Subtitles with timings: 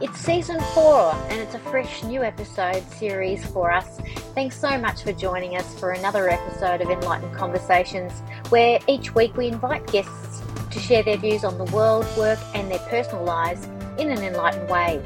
[0.00, 3.98] It's season four and it's a fresh new episode series for us.
[4.32, 8.12] Thanks so much for joining us for another episode of Enlightened Conversations,
[8.50, 10.40] where each week we invite guests
[10.70, 13.64] to share their views on the world, work, and their personal lives
[13.98, 15.02] in an enlightened way.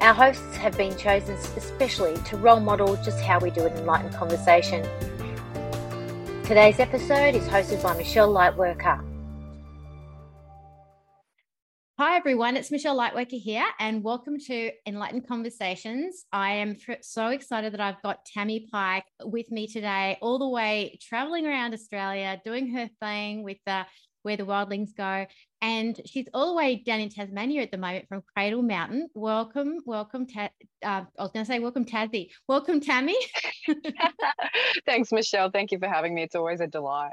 [0.00, 4.14] Our hosts have been chosen especially to role model just how we do an enlightened
[4.14, 4.88] conversation.
[6.44, 9.09] Today's episode is hosted by Michelle Lightworker.
[12.00, 12.56] Hi, everyone.
[12.56, 16.24] It's Michelle Lightworker here, and welcome to Enlightened Conversations.
[16.32, 20.98] I am so excited that I've got Tammie Pike with me today, all the way
[21.02, 23.84] traveling around Australia, doing her thing with the
[24.22, 25.26] where the wildlings go.
[25.60, 29.08] And she's all the way down in Tasmania at the moment from Cradle Mountain.
[29.12, 30.26] Welcome, welcome.
[30.26, 30.48] Ta-
[30.82, 32.30] uh, I was going to say, welcome, Tassie.
[32.48, 33.12] Welcome, Tammie.
[34.86, 35.50] Thanks, Michelle.
[35.50, 36.22] Thank you for having me.
[36.22, 37.12] It's always a delight.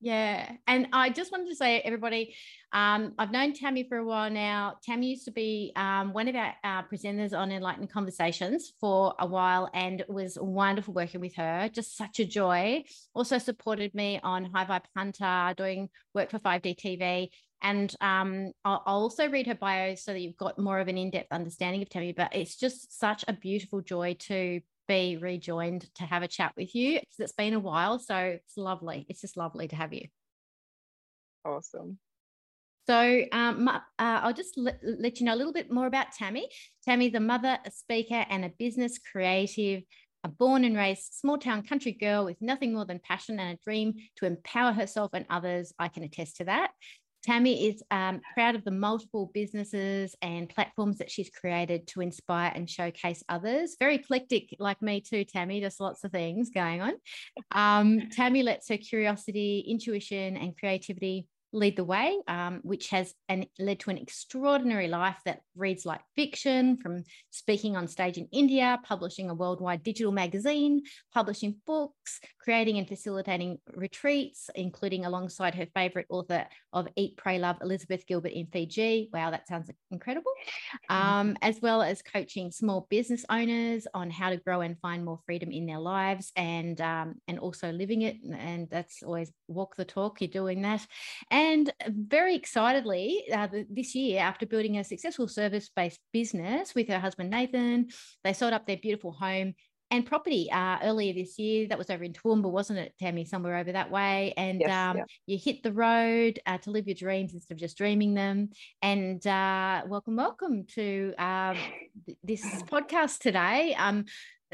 [0.00, 0.52] Yeah.
[0.66, 2.34] And I just wanted to say, everybody,
[2.72, 4.74] um, I've known Tammie for a while now.
[4.84, 9.26] Tammie used to be um, one of our uh, presenters on Enlightened Conversations for a
[9.26, 11.70] while and it was wonderful working with her.
[11.72, 12.84] Just such a joy.
[13.14, 17.30] Also supported me on High Vibe Hunter, doing work for 5D TV.
[17.62, 20.98] And um, I'll, I'll, also read her bio so that you've got more of an
[20.98, 22.12] in depth understanding of Tammie.
[22.12, 26.74] But it's just such a beautiful joy to be rejoined to have a chat with
[26.74, 27.00] you.
[27.18, 29.06] It's been a while, so it's lovely.
[29.08, 30.08] It's just lovely to have you.
[31.44, 31.98] Awesome.
[32.86, 36.48] So um, uh, I'll just let, let, you know a little bit more about Tammie.
[36.84, 39.82] Tammie's a mother, a speaker, and a business creative.
[40.24, 43.62] A born and raised small town country girl with nothing more than passion and a
[43.62, 45.72] dream to empower herself and others.
[45.78, 46.72] I can attest to that.
[47.26, 52.52] Tammie is um, proud of the multiple businesses and platforms that she's created to inspire
[52.54, 53.76] and showcase others.
[53.80, 56.94] Very eclectic, like me too, Tammie, just lots of things going on.
[57.50, 63.46] Um, Tammie lets her curiosity, intuition, and creativity lead the way, um, which has an,
[63.58, 68.78] led to an extraordinary life that reads like fiction, from speaking on stage in India,
[68.84, 70.82] publishing a worldwide digital magazine,
[71.14, 77.56] publishing books, creating and facilitating retreats, including alongside her favorite author of Eat, Pray, Love,
[77.62, 79.08] Elizabeth Gilbert in Fiji.
[79.12, 80.32] Wow, that sounds incredible.
[80.88, 85.20] Um, as well as coaching small business owners on how to grow and find more
[85.24, 88.16] freedom in their lives and um, and also living it.
[88.22, 90.20] And that's always walk the talk.
[90.20, 90.86] You're doing that.
[91.30, 91.35] And
[91.88, 97.30] very excitedly, uh, this year, after building a successful service based business with her husband
[97.30, 97.88] Nathan,
[98.24, 99.54] they sold up their beautiful home
[99.90, 101.68] and property uh, earlier this year.
[101.68, 103.24] That was over in Toowoomba, wasn't it, Tammie?
[103.24, 104.34] Somewhere over that way.
[104.36, 105.04] And yes, um, yeah.
[105.26, 108.50] you hit the road uh, to live your dreams instead of just dreaming them.
[108.82, 111.56] And uh, welcome, welcome to um,
[112.24, 113.74] this podcast today.
[113.78, 114.06] Um,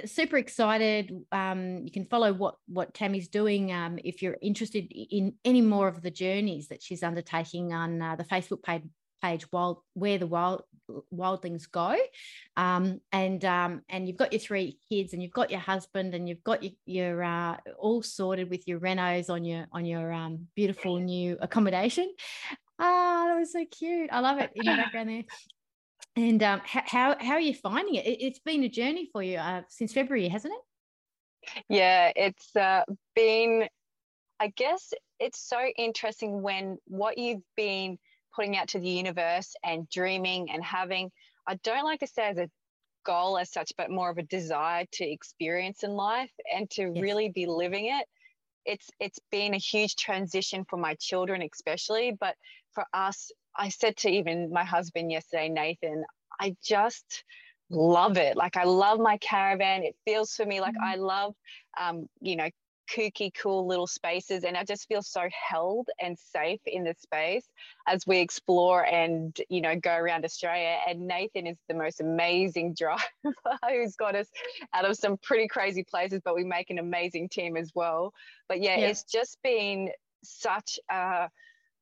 [0.07, 1.13] super excited.
[1.33, 5.89] Um, you can follow what what Tammie's doing um, if you're interested in any more
[5.89, 8.83] of the journeys that she's undertaking on uh, the Facebook page
[9.23, 10.63] page wild where the wild
[11.15, 11.97] wildlings go.
[12.57, 16.29] Um, and um, and you've got your three kids and you've got your husband and
[16.29, 20.49] you've got your, your uh, all sorted with your renos on your on your um,
[20.57, 22.13] beautiful new accommodation.
[22.79, 24.11] Ah that was so cute.
[24.13, 24.51] I love it.
[24.55, 25.25] In the background there
[26.17, 28.07] and um, how how are you finding it?
[28.07, 31.63] it has been a journey for you uh, since February, hasn't it?
[31.69, 32.85] Yeah, it's uh,
[33.15, 33.69] been.
[34.39, 37.99] I guess it's so interesting when what you've been
[38.35, 41.11] putting out to the universe and dreaming and having.
[41.47, 42.51] I don't like to say as a
[43.05, 47.03] goal as such, but more of a desire to experience in life and to yes.
[47.03, 48.07] really be living it.
[48.65, 52.37] It's it's been a huge transition for my children, especially, but
[52.73, 56.05] for us I said to even my husband yesterday, Nathan,
[56.41, 57.25] I just
[57.71, 58.37] love it.
[58.37, 59.83] Like I love my caravan.
[59.83, 60.93] It feels for me like mm-hmm.
[60.93, 61.35] I love,
[61.81, 62.49] um, you know,
[62.91, 64.45] kooky, cool little spaces.
[64.45, 67.47] And I just feel so held and safe in the space
[67.87, 70.79] as we explore and, you know, go around Australia.
[70.87, 73.03] And Nathan is the most amazing driver
[73.69, 74.29] who's got us
[74.75, 78.13] out of some pretty crazy places, but we make an amazing team as well.
[78.49, 78.87] But yeah, yeah.
[78.89, 79.91] it's just been
[80.23, 81.29] such a,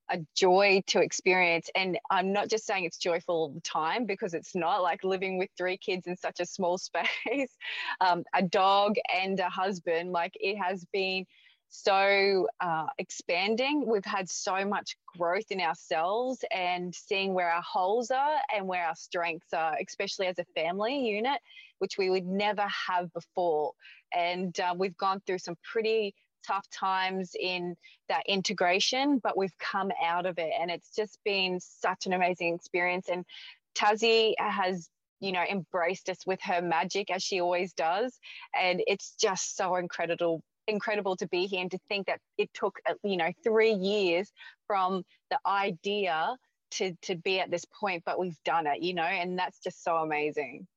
[0.09, 1.69] a joy to experience.
[1.75, 5.37] And I'm not just saying it's joyful all the time because it's not like living
[5.37, 7.55] with three kids in such a small space,
[7.99, 10.11] um, a dog and a husband.
[10.11, 11.25] Like it has been
[11.71, 13.85] so uh, expanding.
[13.87, 18.85] We've had so much growth in ourselves and seeing where our holes are and where
[18.85, 21.39] our strengths are, especially as a family unit,
[21.79, 23.71] which we would never have before.
[24.13, 26.13] And uh, we've gone through some pretty
[26.45, 27.75] tough times in
[28.09, 30.51] that integration, but we've come out of it.
[30.59, 33.09] And it's just been such an amazing experience.
[33.09, 33.25] And
[33.75, 34.89] Tassie has
[35.21, 38.19] you know embraced us with her magic as she always does
[38.59, 42.79] and it's just so incredible incredible to be here and to think that it took
[42.89, 44.31] uh, you know 3 years
[44.67, 46.35] from the idea
[46.71, 49.83] to to be at this point but we've done it you know and that's just
[49.83, 50.67] so amazing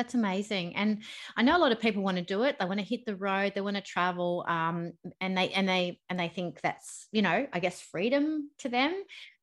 [0.00, 0.76] that's amazing.
[0.76, 1.02] And
[1.36, 2.56] I know a lot of people want to do it.
[2.58, 4.46] They want to hit the road, they want to travel.
[4.48, 8.70] Um, and they and they and they think that's, you know, I guess freedom to
[8.70, 8.94] them.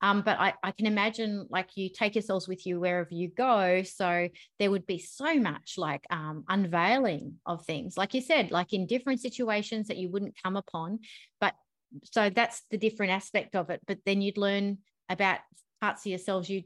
[0.02, 3.84] Um, but I, I can imagine like you take yourselves with you wherever you go.
[3.84, 8.74] So there would be so much like um, unveiling of things, like you said, like
[8.74, 11.00] in different situations that you wouldn't come upon.
[11.40, 11.54] But
[12.04, 13.82] so that's the different aspect of it.
[13.86, 15.40] But then you'd learn about
[15.82, 16.64] parts of yourselves you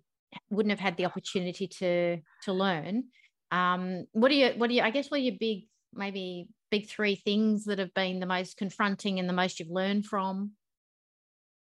[0.49, 3.03] wouldn't have had the opportunity to to learn
[3.51, 5.63] um, what are you, what are you, I guess, what are your big,
[5.93, 10.05] maybe big three things that have been the most confronting and the most you've learned
[10.05, 10.51] from?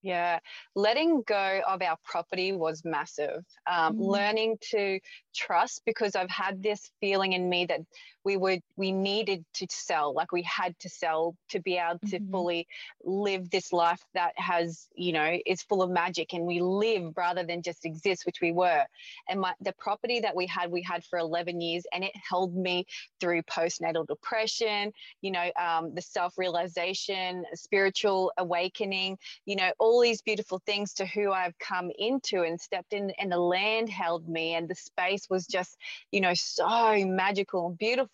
[0.02, 0.38] Yeah,
[0.76, 3.42] letting go of our property was massive.
[3.66, 4.00] Um, mm.
[4.00, 5.00] Learning to
[5.34, 7.80] trust because I've had this feeling in me that
[8.24, 12.18] we would we needed to sell like we had to sell to be able to
[12.18, 12.30] mm-hmm.
[12.30, 12.66] fully
[13.04, 17.44] live this life that has you know is full of magic and we live rather
[17.44, 18.84] than just exist which we were
[19.28, 22.56] and my the property that we had we had for 11 years and it held
[22.56, 22.86] me
[23.20, 30.60] through postnatal depression you know um, the self-realization spiritual awakening you know all these beautiful
[30.64, 34.68] things to who i've come into and stepped in and the land held me and
[34.68, 35.76] the space was just
[36.10, 38.13] you know so magical and beautiful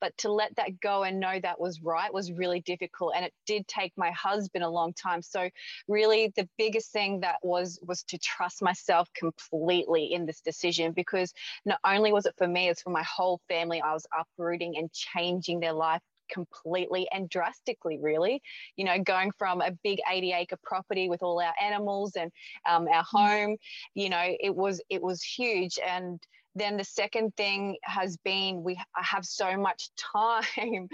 [0.00, 3.14] But to let that go and know that was right was really difficult.
[3.16, 5.22] And it did take my husband a long time.
[5.22, 5.48] So
[5.88, 11.32] really the biggest thing that was was to trust myself completely in this decision because
[11.64, 13.80] not only was it for me, it's for my whole family.
[13.80, 16.00] I was uprooting and changing their life
[16.30, 18.42] completely and drastically really
[18.76, 22.30] you know going from a big 80 acre property with all our animals and
[22.68, 23.06] um, our mm.
[23.06, 23.56] home
[23.94, 26.20] you know it was it was huge and
[26.54, 30.88] then the second thing has been we have so much time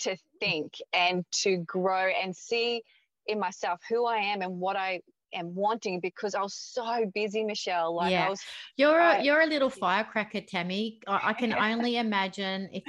[0.00, 2.82] to think and to grow and see
[3.26, 5.00] in myself who I am and what I
[5.34, 7.94] am wanting because I was so busy, Michelle.
[7.96, 8.26] Like yeah.
[8.26, 8.40] I was
[8.76, 11.00] you're a you're a little firecracker, Tammie.
[11.06, 12.82] I, I can only imagine if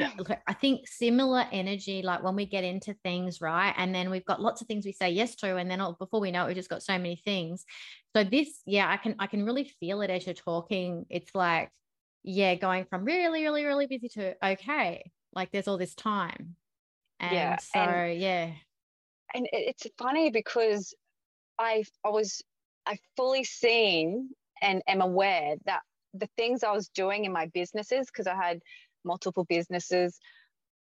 [0.47, 3.73] I think similar energy, like when we get into things, right?
[3.77, 6.31] And then we've got lots of things we say yes to, and then before we
[6.31, 7.65] know it, we've just got so many things.
[8.15, 11.05] So this, yeah, I can I can really feel it as you're talking.
[11.09, 11.69] It's like
[12.23, 16.55] yeah, going from really, really, really busy to okay, like there's all this time.
[17.19, 18.51] And yeah, so and, yeah.
[19.33, 20.93] And it's funny because
[21.59, 22.41] I I was
[22.85, 24.29] I fully seen
[24.61, 25.81] and am aware that
[26.13, 28.61] the things I was doing in my businesses, because I had
[29.03, 30.19] multiple businesses,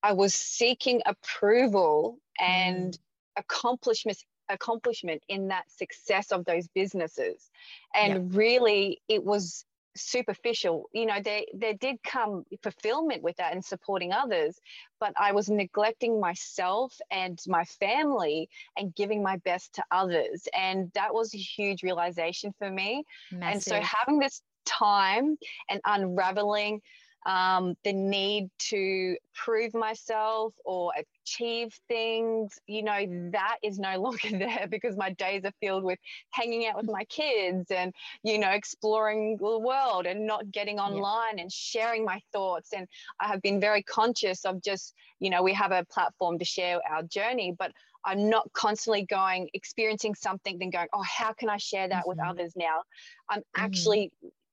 [0.01, 2.99] I was seeking approval and mm.
[3.37, 7.49] accomplishments accomplishment in that success of those businesses
[7.93, 8.37] and yeah.
[8.37, 9.65] really it was
[9.97, 10.89] superficial.
[10.93, 14.59] You know there there did come fulfillment with that and supporting others
[14.99, 20.47] but i was neglecting myself and my family and giving my best to others.
[20.53, 23.03] And that was a huge realization for me.
[23.31, 23.53] Massive.
[23.53, 25.37] and so having this time
[25.69, 26.81] and unraveling
[27.27, 30.93] um, the need to prove myself or
[31.25, 35.99] achieve things, you know, that is no longer there because my days are filled with
[36.29, 37.93] hanging out with my kids and,
[38.23, 41.41] you know, exploring the world and not getting online yeah.
[41.41, 42.71] and sharing my thoughts.
[42.73, 42.87] And
[43.19, 46.79] I have been very conscious of just, you know, we have a platform to share
[46.89, 47.73] our journey, but
[48.05, 52.09] I'm not constantly going, experiencing something, then going, oh, how can I share that mm-hmm.
[52.09, 52.83] with others now?
[53.29, 53.69] I'm mm-hmm.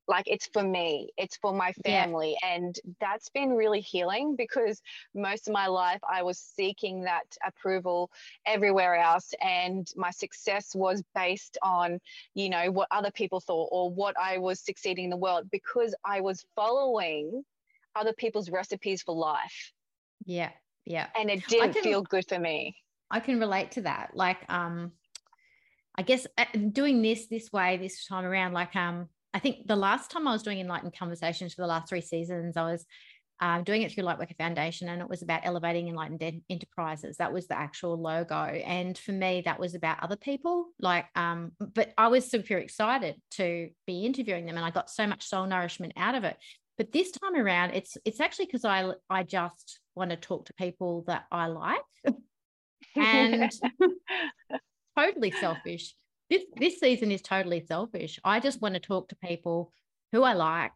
[0.08, 2.54] Like it's for me it's for my family yeah.
[2.54, 4.80] and that's been really healing because
[5.14, 8.10] most of my life i was seeking that approval
[8.46, 11.98] everywhere else and my success was based on
[12.34, 15.94] you know what other people thought or what i was succeeding in the world because
[16.04, 17.42] i was following
[17.96, 19.72] other people's recipes for life.
[20.26, 20.50] Yeah
[20.84, 21.06] yeah.
[21.18, 22.76] And it didn't can, feel good for me.
[23.10, 24.92] I can relate to that like um
[25.94, 29.76] i guess uh, doing this this way this time around like um I think the
[29.76, 32.86] last time I was doing enlightened conversations for the last three seasons, I was
[33.40, 37.16] um, doing it through Lightworker Foundation, and it was about elevating enlightened enterprises.
[37.16, 40.66] That was the actual logo, and for me, that was about other people.
[40.78, 45.06] Like, um, but I was super excited to be interviewing them, and I got so
[45.06, 46.36] much soul nourishment out of it.
[46.78, 50.54] But this time around, it's it's actually because I I just want to talk to
[50.54, 51.82] people that I like,
[52.96, 53.50] and
[54.96, 55.92] totally selfish
[56.30, 58.18] this this season is totally selfish.
[58.24, 59.72] I just want to talk to people
[60.12, 60.72] who I like,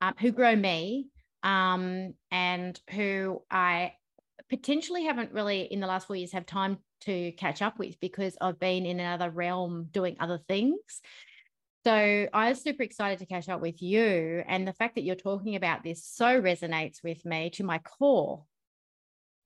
[0.00, 1.08] um, who grow me,
[1.42, 3.94] um, and who I
[4.48, 8.36] potentially haven't really in the last four years have time to catch up with because
[8.40, 11.00] I've been in another realm doing other things.
[11.84, 14.44] So I was super excited to catch up with you.
[14.46, 18.44] And the fact that you're talking about this so resonates with me to my core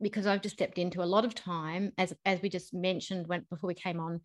[0.02, 3.46] because I've just stepped into a lot of time, as as we just mentioned when
[3.48, 4.20] before we came on.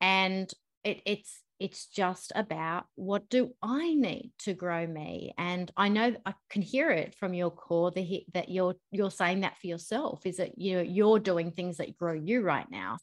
[0.00, 0.50] And
[0.86, 5.32] it, it's it's just about what do I need to grow me?
[5.38, 9.40] And I know I can hear it from your core the, that you're you're saying
[9.40, 12.98] that for yourself is that you you're doing things that grow you right now,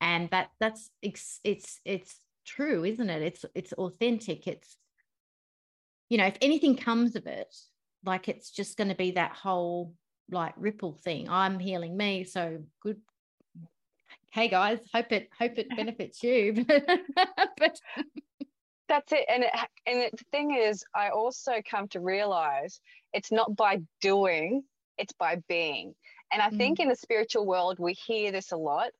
[0.00, 3.22] and that that's it's it's it's true, isn't it?
[3.22, 4.46] It's it's authentic.
[4.46, 4.76] It's
[6.08, 7.54] you know if anything comes of it,
[8.04, 9.94] like it's just going to be that whole
[10.30, 11.28] like ripple thing.
[11.28, 13.00] I'm healing me, so good
[14.30, 16.52] hey guys hope it hope it benefits you
[17.58, 17.80] but
[18.88, 19.50] that's it and it,
[19.86, 22.80] and the thing is i also come to realize
[23.12, 24.62] it's not by doing
[24.98, 25.94] it's by being
[26.32, 26.56] and i mm.
[26.56, 28.90] think in the spiritual world we hear this a lot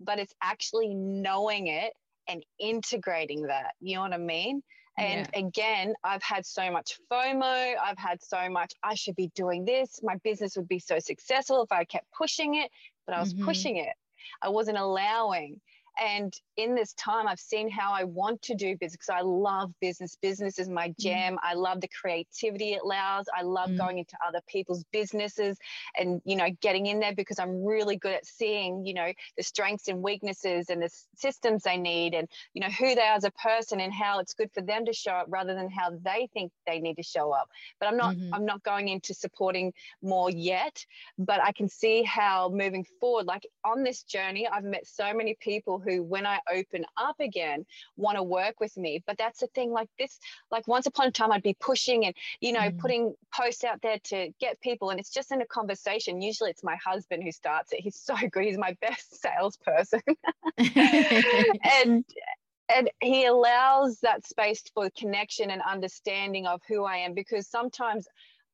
[0.00, 1.92] but it's actually knowing it
[2.28, 4.62] and integrating that you know what i mean
[4.98, 5.40] and yeah.
[5.40, 7.74] again, I've had so much FOMO.
[7.76, 10.00] I've had so much, I should be doing this.
[10.02, 12.70] My business would be so successful if I kept pushing it,
[13.06, 13.44] but I was mm-hmm.
[13.44, 13.92] pushing it.
[14.42, 15.60] I wasn't allowing.
[15.98, 19.72] And in this time, I've seen how I want to do business because I love
[19.80, 20.16] business.
[20.20, 20.98] Business is my mm.
[20.98, 21.34] jam.
[21.34, 21.38] Mm.
[21.42, 23.26] I love the creativity it allows.
[23.36, 23.78] I love mm.
[23.78, 25.56] going into other people's businesses
[25.98, 29.42] and, you know, getting in there because I'm really good at seeing, you know, the
[29.42, 33.24] strengths and weaknesses and the systems they need and, you know, who they are as
[33.24, 36.28] a person and how it's good for them to show up rather than how they
[36.32, 37.48] think they need to show up.
[37.80, 38.34] But I'm not, mm-hmm.
[38.34, 39.72] I'm not going into supporting
[40.02, 40.84] more yet,
[41.18, 45.36] but I can see how moving forward, like on this journey, I've met so many
[45.40, 47.64] people who, when I open up again,
[47.96, 49.02] want to work with me.
[49.06, 50.18] But that's the thing, like this,
[50.50, 52.78] like once upon a time, I'd be pushing and, you know, mm.
[52.78, 54.90] putting posts out there to get people.
[54.90, 56.20] And it's just in a conversation.
[56.20, 57.80] Usually it's my husband who starts it.
[57.80, 58.44] He's so good.
[58.44, 60.02] He's my best salesperson.
[60.58, 62.04] and,
[62.68, 68.06] and he allows that space for connection and understanding of who I am because sometimes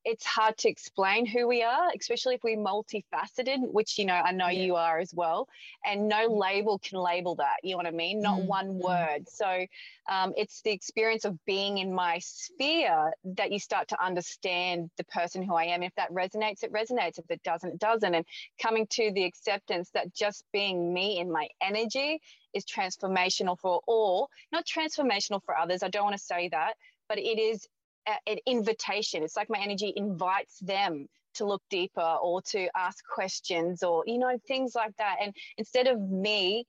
[0.04, 4.32] it's hard to explain who we are, especially if we're multifaceted, which you know I
[4.32, 4.64] know yeah.
[4.64, 5.48] you are as well.
[5.84, 7.56] And no label can label that.
[7.62, 8.20] You know what I mean?
[8.20, 9.28] Not mm one word.
[9.28, 9.66] So
[10.10, 15.04] um, it's the experience of being in my sphere that you start to understand the
[15.04, 15.82] person who I am.
[15.82, 17.18] If that resonates, it resonates.
[17.18, 18.14] If it doesn't, it doesn't.
[18.14, 18.26] And
[18.60, 22.20] coming to the acceptance that just being me in my energy
[22.52, 25.82] is transformational for all, not transformational for others.
[25.82, 26.74] I don't want to say that,
[27.08, 27.66] but it is
[28.06, 29.22] an invitation.
[29.22, 34.18] It's like my energy invites them to look deeper or to ask questions or, you
[34.18, 35.16] know, things like that.
[35.20, 36.66] And instead of me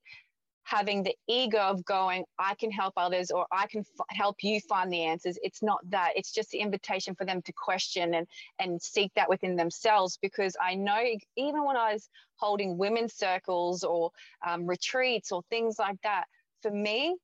[0.64, 4.62] having the ego of going, I can help others or I can f- help you
[4.62, 6.14] find the answers, it's not that.
[6.16, 8.28] It's just the invitation for them to question and,
[8.60, 10.18] and seek that within themselves.
[10.22, 11.04] Because I know
[11.36, 14.12] even when I was holding women's circles or
[14.46, 16.26] um, retreats or things like that,
[16.62, 17.18] for me,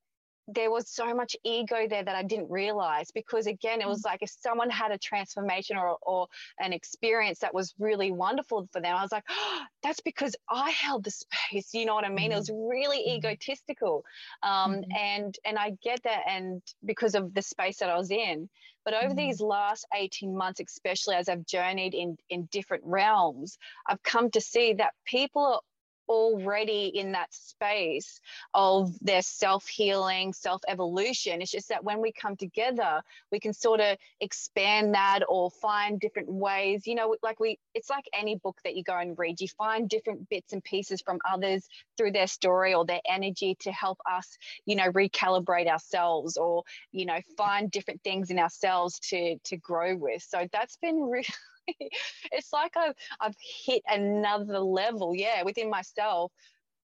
[0.53, 4.05] there was so much ego there that I didn't realize because again it was mm.
[4.05, 6.27] like if someone had a transformation or, or
[6.59, 10.71] an experience that was really wonderful for them I was like oh, that's because I
[10.71, 12.33] held the space you know what I mean mm-hmm.
[12.33, 13.17] it was really mm-hmm.
[13.17, 14.03] egotistical
[14.43, 14.91] um, mm-hmm.
[14.97, 18.49] and and I get that and because of the space that I was in
[18.85, 19.17] but over mm-hmm.
[19.17, 24.41] these last 18 months especially as I've journeyed in in different realms I've come to
[24.41, 25.63] see that people
[26.09, 28.19] already in that space
[28.53, 31.41] of their self healing, self evolution.
[31.41, 33.01] It's just that when we come together,
[33.31, 36.87] we can sort of expand that or find different ways.
[36.87, 39.87] You know, like we, it's like any book that you go and read, you find
[39.87, 44.37] different bits and pieces from others through their story or their energy to help us,
[44.65, 49.95] you know, recalibrate ourselves or, you know, find different things in ourselves to, to grow
[49.95, 50.23] with.
[50.23, 51.27] So that's been really,
[52.31, 53.35] it's like I've I've
[53.65, 56.31] hit another level, yeah, within myself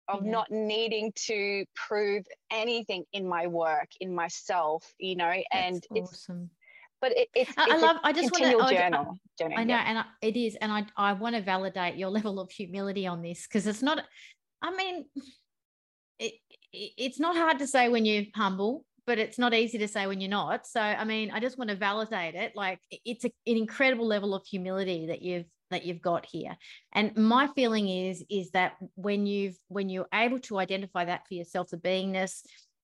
[0.07, 0.31] of yeah.
[0.31, 6.09] not needing to prove anything in my work, in myself, you know, and That's it's
[6.13, 6.49] awesome.
[7.01, 7.97] But it, it's, I, it's I love.
[8.03, 8.75] I just want to.
[8.75, 9.83] Journal, I, I know, yeah.
[9.87, 13.21] and I, it is, and I I want to validate your level of humility on
[13.21, 14.03] this because it's not.
[14.61, 15.05] I mean,
[16.19, 16.33] it,
[16.71, 20.07] it it's not hard to say when you're humble but it's not easy to say
[20.07, 20.65] when you're not.
[20.65, 22.53] So, I mean, I just want to validate it.
[22.55, 26.55] Like it's a, an incredible level of humility that you've that you've got here.
[26.93, 31.33] And my feeling is is that when you've when you're able to identify that for
[31.33, 32.41] yourself, the beingness,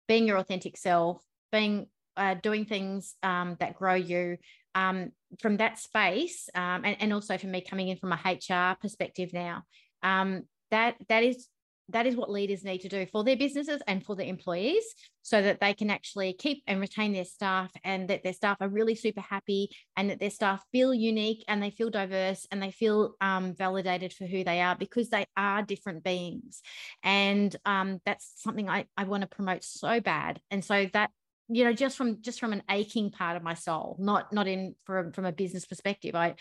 [0.07, 1.87] being your authentic self, being
[2.17, 4.37] uh, doing things um, that grow you
[4.75, 8.77] um, from that space, um, and, and also for me coming in from a HR
[8.79, 9.63] perspective now,
[10.03, 11.47] um, that that is
[11.93, 14.83] that is what leaders need to do for their businesses and for their employees
[15.21, 18.69] so that they can actually keep and retain their staff and that their staff are
[18.69, 22.71] really super happy and that their staff feel unique and they feel diverse and they
[22.71, 26.61] feel um, validated for who they are because they are different beings.
[27.03, 30.39] And um, that's something I, I want to promote so bad.
[30.49, 31.11] And so that
[31.53, 34.73] you know just from just from an aching part of my soul not not in
[34.85, 36.33] from from a business perspective i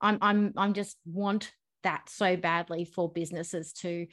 [0.00, 1.50] i'm i'm i'm just want
[1.82, 4.06] that so badly for businesses to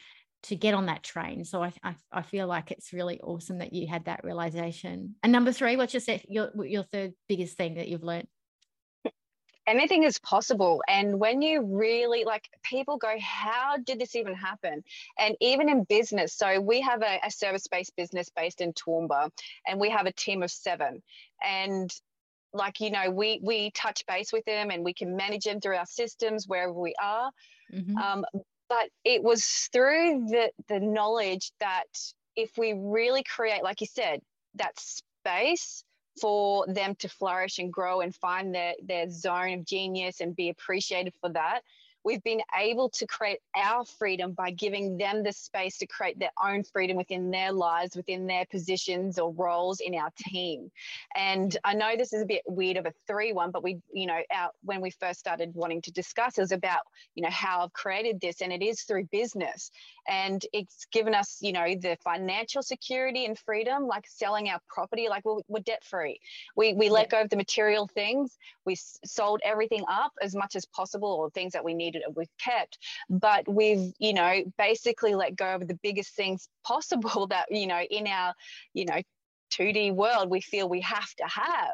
[0.43, 1.43] to get on that train.
[1.43, 5.15] So I, I, I feel like it's really awesome that you had that realization.
[5.23, 8.27] And number three, what's your your your third biggest thing that you've learned?
[9.69, 10.81] anything is possible.
[10.87, 14.83] And when you really like people go, how did this even happen?
[15.17, 19.29] And even in business, so we have a, a service based business based in Toowoomba,
[19.67, 21.01] and we have a team of seven.
[21.43, 21.93] And
[22.51, 25.75] like you know we we touch base with them and we can manage them through
[25.75, 27.29] our systems wherever we are
[27.71, 27.95] mm-hmm.
[27.97, 28.25] um,
[28.69, 31.85] but it was through the the knowledge that
[32.35, 34.21] if we really create like you said
[34.55, 35.83] that space
[36.21, 40.49] for them to flourish and grow and find their, their zone of genius and be
[40.49, 41.61] appreciated for that
[42.03, 46.31] we've been able to create our freedom by giving them the space to create their
[46.43, 50.71] own freedom within their lives, within their positions or roles in our team.
[51.15, 54.05] And I know this is a bit weird of a three one, but we, you
[54.05, 56.81] know, our, when we first started wanting to discuss, it was about,
[57.15, 59.71] you know, how I've created this, and it is through business.
[60.07, 65.07] And it's given us, you know, the financial security and freedom, like selling our property,
[65.09, 66.19] like we're, we're debt free.
[66.55, 68.37] We, we let go of the material things.
[68.65, 68.75] We
[69.05, 72.77] sold everything up as much as possible, or things that we need needed we've kept.
[73.09, 77.81] But we've you know basically let go of the biggest things possible that you know
[77.81, 78.33] in our
[78.73, 79.01] you know
[79.53, 81.73] 2d world we feel we have to have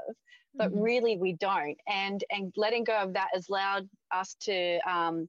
[0.58, 0.82] but mm-hmm.
[0.82, 1.78] really we don't.
[1.88, 5.28] And and letting go of that has allowed us to um,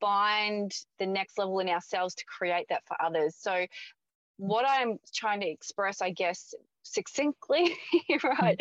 [0.00, 3.36] find the next level in ourselves to create that for others.
[3.38, 3.66] So
[4.36, 7.74] what i'm trying to express i guess succinctly
[8.24, 8.60] right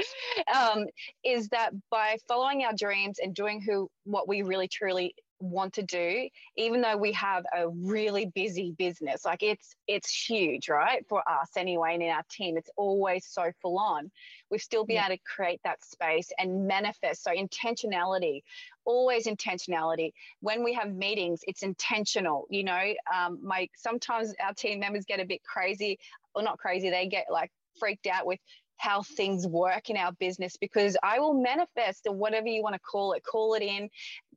[0.56, 0.86] um,
[1.26, 5.84] is that by following our dreams and doing who what we really truly want to
[5.84, 11.28] do even though we have a really busy business like it's it's huge right for
[11.28, 14.10] us anyway and in our team it's always so full on
[14.50, 15.06] we still be yeah.
[15.06, 18.42] able to create that space and manifest so intentionality
[18.86, 24.80] always intentionality when we have meetings it's intentional you know um, my sometimes our team
[24.80, 26.00] members get a bit crazy
[26.36, 28.40] or not crazy they get like freaked out with
[28.78, 32.80] how things work in our business because I will manifest or whatever you want to
[32.80, 33.90] call it, call it in,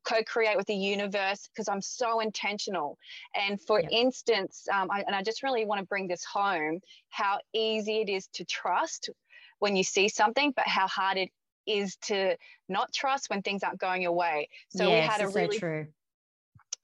[0.07, 2.99] co create with the universe because I'm so intentional.
[3.35, 3.89] And for yeah.
[3.91, 8.09] instance, um, I, and I just really want to bring this home how easy it
[8.09, 9.11] is to trust
[9.59, 11.31] when you see something, but how hard it
[11.67, 12.37] is to
[12.69, 14.49] not trust when things aren't going your way.
[14.69, 15.87] So yes, we had a really so true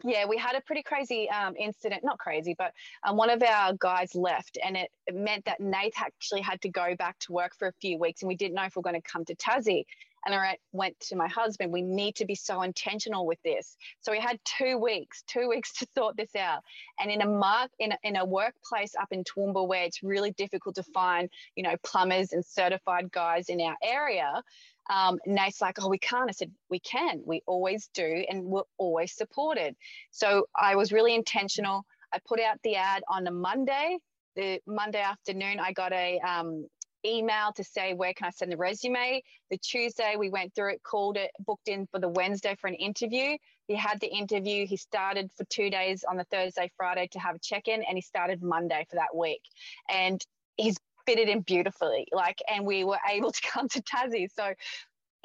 [0.04, 2.72] yeah, we had a pretty crazy um, incident, not crazy, but
[3.04, 6.68] um, one of our guys left, and it, it, meant that Nate actually had to
[6.68, 8.82] go back to work for a few weeks, and we didn't know if we are
[8.82, 9.84] going to come to Tassie.
[10.24, 13.76] And I went to my husband, we need to be so intentional with this.
[14.00, 16.62] So we had two weeks, two weeks to sort this out.
[17.00, 20.32] And in a mark in a, in a workplace up in Toowoomba where it's really
[20.32, 24.42] difficult to find, you know, plumbers and certified guys in our area,
[24.90, 26.28] um, Nate's like, oh, we can't.
[26.28, 27.22] I said, we can.
[27.24, 29.76] We always do, and we're always supported.
[30.10, 31.84] So I was really intentional.
[32.12, 33.98] I put out the ad on a Monday.
[34.34, 36.66] The Monday afternoon, I got a um,
[37.04, 39.22] email to say where can I send the resume.
[39.50, 42.74] The Tuesday we went through it, called it, booked in for the Wednesday for an
[42.74, 43.36] interview.
[43.68, 44.66] He had the interview.
[44.66, 48.02] He started for two days on the Thursday, Friday to have a check-in, and he
[48.02, 49.42] started Monday for that week.
[49.88, 50.20] And
[50.56, 52.06] he's fitted in beautifully.
[52.12, 54.28] Like, and we were able to come to Tassie.
[54.34, 54.52] So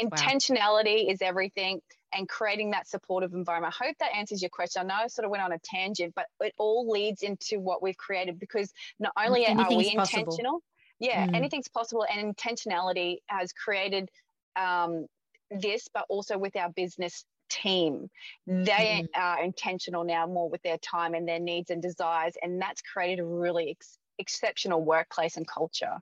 [0.01, 1.13] intentionality wow.
[1.13, 1.81] is everything
[2.13, 3.73] and creating that supportive environment.
[3.79, 4.83] I hope that answers your question.
[4.83, 7.83] I know I sort of went on a tangent, but it all leads into what
[7.83, 10.63] we've created because not only are we intentional, possible.
[10.99, 11.35] Yeah, mm.
[11.35, 14.09] anything's possible, and intentionality has created
[14.55, 15.05] um,
[15.51, 18.09] this, but also with our business team.
[18.45, 19.07] They mm.
[19.15, 23.21] are intentional now more with their time and their needs and desires, and that's created
[23.21, 25.97] a really ex- exceptional workplace and culture.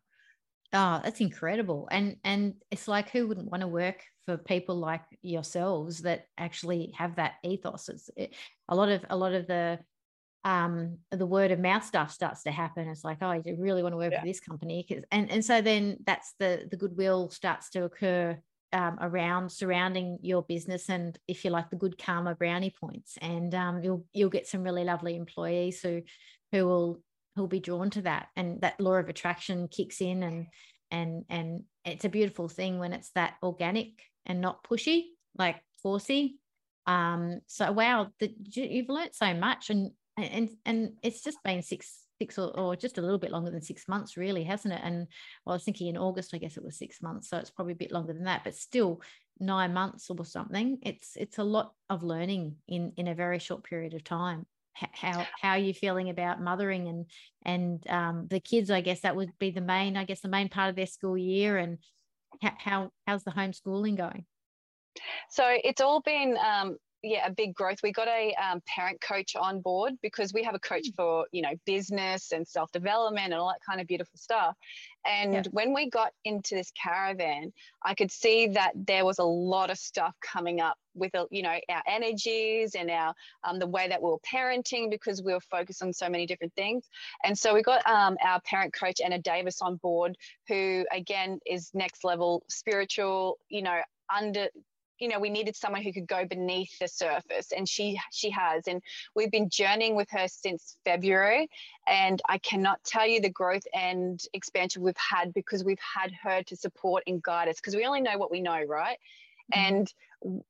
[0.74, 1.88] Oh, that's incredible.
[1.92, 6.94] And and it's like who wouldn't want to work for people like yourselves that actually
[6.98, 7.90] have that ethos?
[7.90, 8.34] It's it,
[8.68, 9.80] a lot of a lot of the
[10.46, 12.88] um, the word of mouth stuff starts to happen.
[12.88, 14.22] It's like, oh, you really want to work yeah.
[14.22, 18.38] for this company, and and so then that's the the goodwill starts to occur
[18.72, 23.56] um, around surrounding your business, and if you like, the good karma brownie points, and
[23.56, 26.04] um, you'll you'll get some really lovely employees who
[26.52, 27.02] who will
[27.36, 30.46] who'll be drawn to that and that law of attraction kicks in and
[30.92, 33.90] and and it's a beautiful thing when it's that organic
[34.26, 36.36] and not pushy like forcey
[36.88, 42.00] um so wow the, you've learned so much and and and it's just been six
[42.18, 44.80] six or, or, just a little bit longer than six months really hasn't it?
[44.84, 45.08] And
[45.46, 47.74] well, i was thinking in august i guess it was six months so it's probably
[47.74, 49.02] a bit longer than that but still
[49.40, 53.64] nine months or something it's it's a lot of learning in in a very short
[53.64, 54.46] period of time.
[54.74, 57.06] How how are you feeling about mothering and
[57.46, 60.50] and um, the kids i guess that would be the main i guess the main
[60.50, 61.78] part of their school year and
[62.42, 64.26] how, how how's the homeschooling going?
[65.30, 69.36] So it's all been um, yeah a big growth we got a um, parent coach
[69.36, 70.96] on board because we have a coach mm.
[70.96, 74.56] for you know business and self development and all that kind of beautiful stuff
[75.06, 75.44] and yeah.
[75.52, 79.78] when we got into this caravan i could see that there was a lot of
[79.78, 83.14] stuff coming up with you know our energies and our
[83.44, 86.54] um, the way that we were parenting because we were focused on so many different
[86.56, 86.90] things
[87.24, 91.70] and so we got um, our parent coach anna davis on board who again is
[91.74, 93.80] next level spiritual you know
[94.16, 94.48] under
[95.00, 98.68] you know we needed someone who could go beneath the surface and she she has
[98.68, 98.82] and
[99.16, 101.50] we've been journeying with her since february
[101.88, 106.42] and i cannot tell you the growth and expansion we've had because we've had her
[106.44, 108.98] to support and guide us because we only know what we know right
[109.54, 109.60] mm-hmm.
[109.60, 109.94] and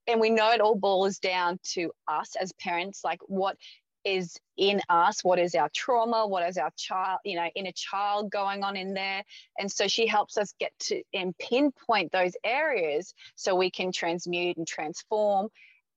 [0.08, 3.58] and we know it all boils down to us as parents like what
[4.06, 8.32] is in us what is our trauma what is our child you know inner child
[8.32, 9.24] going on in there.
[9.60, 14.58] And so she helps us get to and pinpoint those areas so we can transmute
[14.58, 15.50] and transform.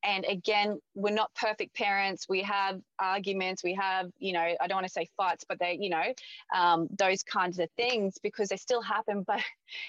[0.02, 2.26] And again we're not perfect parents.
[2.28, 3.62] We have arguments.
[3.62, 6.14] We have you know i don't want to say fights but they you know
[6.54, 9.40] um, those kinds of things because they still happen but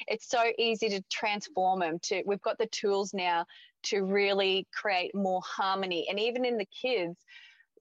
[0.07, 3.45] it's so easy to transform them to we've got the tools now
[3.83, 6.07] to really create more harmony.
[6.09, 7.17] And even in the kids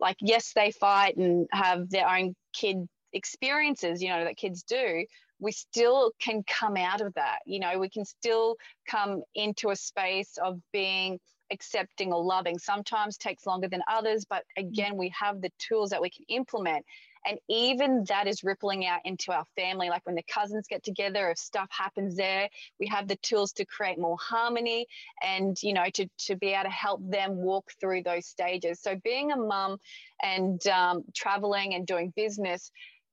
[0.01, 2.77] like yes they fight and have their own kid
[3.13, 5.05] experiences you know that kids do
[5.41, 8.57] we still can come out of that you know we can still
[8.89, 11.19] come into a space of being
[11.51, 12.59] accepting or loving.
[12.59, 16.85] Sometimes takes longer than others but again we have the tools that we can implement
[17.27, 19.89] and even that is rippling out into our family.
[19.89, 23.65] Like when the cousins get together, if stuff happens there, we have the tools to
[23.65, 24.87] create more harmony
[25.23, 28.81] and, you know, to, to be able to help them walk through those stages.
[28.81, 29.79] So being a mum
[30.23, 32.71] and um, traveling and doing business,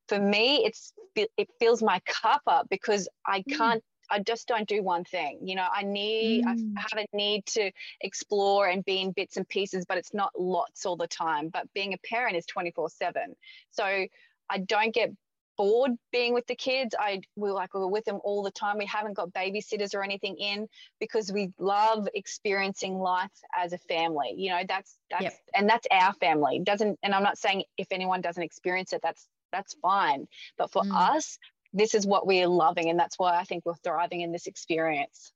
[0.08, 3.58] for me, it's it fills my cup up because I mm.
[3.58, 5.40] can't I just don't do one thing.
[5.44, 6.74] You know, I need, mm.
[6.78, 10.32] I have a need to explore and be in bits and pieces, but it's not
[10.38, 11.50] lots all the time.
[11.50, 13.36] But being a parent is 24 7.
[13.72, 14.06] So
[14.50, 15.12] I don't get
[15.58, 16.96] bored being with the kids.
[16.98, 18.78] I we're like we're with them all the time.
[18.78, 20.68] We haven't got babysitters or anything in
[21.00, 24.34] because we love experiencing life as a family.
[24.36, 25.34] You know, that's that's yep.
[25.54, 26.62] and that's our family.
[26.64, 30.28] Doesn't and I'm not saying if anyone doesn't experience it, that's that's fine.
[30.58, 30.94] But for mm.
[30.94, 31.38] us,
[31.76, 35.32] this is what we're loving and that's why i think we're thriving in this experience.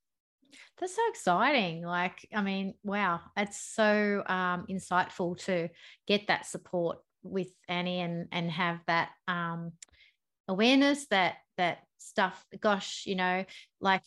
[0.78, 1.84] That's so exciting.
[1.84, 5.68] Like i mean wow it's so um, insightful to
[6.06, 9.72] get that support with annie and and have that um,
[10.48, 13.44] awareness that that stuff gosh you know
[13.80, 14.02] like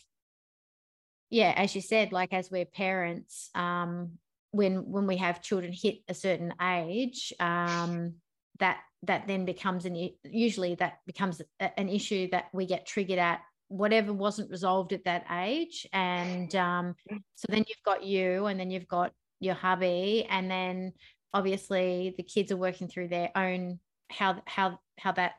[1.29, 4.13] yeah as you said like as we're parents um
[4.51, 8.15] when when we have children hit a certain age um
[8.59, 13.41] that that then becomes an usually that becomes an issue that we get triggered at
[13.67, 16.95] whatever wasn't resolved at that age and um,
[17.35, 20.93] so then you've got you and then you've got your hubby and then
[21.33, 25.33] obviously the kids are working through their own how how how that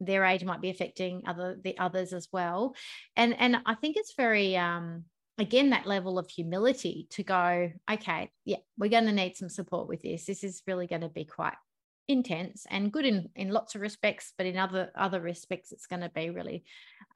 [0.00, 2.74] their age might be affecting other the others as well.
[3.16, 5.04] And and i think it's very um
[5.38, 9.88] again that level of humility to go okay yeah we're going to need some support
[9.88, 10.26] with this.
[10.26, 11.54] This is really going to be quite
[12.08, 16.02] intense and good in in lots of respects but in other other respects it's going
[16.02, 16.64] to be really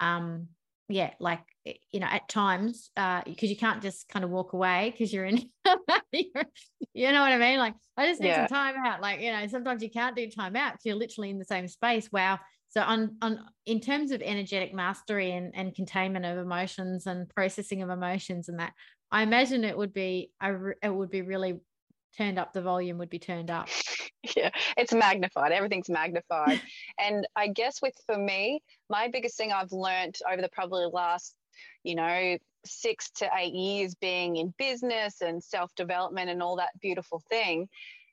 [0.01, 0.47] um
[0.89, 4.53] yeah like eh, you know at times uh because you can't just kind of walk
[4.53, 5.39] away because you're in
[6.13, 7.59] you know what i mean?
[7.59, 8.47] Like i just need yeah.
[8.47, 9.01] some time out.
[9.01, 12.09] Like you know sometimes you can't do time out you're literally in the same space.
[12.13, 12.39] Wow.
[12.69, 17.83] So on on in terms of energetic mastery and, and containment of emotions and processing
[17.83, 18.73] of emotions and that
[19.11, 21.55] i imagine it would be a, it would be really
[22.17, 23.69] turned up the volume would be turned up.
[24.35, 25.53] Yeah it's magnified.
[25.53, 26.61] Everything's magnified.
[26.99, 31.35] And i guess with for me my biggest thing i've learned over the probably last
[31.85, 37.23] you know six to eight years being in business and self-development and all that beautiful
[37.29, 37.69] thing